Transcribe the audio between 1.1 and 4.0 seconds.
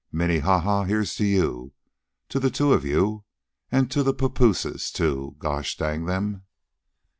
to you to the two of you an'